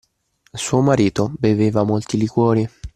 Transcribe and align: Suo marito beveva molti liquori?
Suo 0.51 0.81
marito 0.81 1.31
beveva 1.37 1.83
molti 1.83 2.17
liquori? 2.17 2.67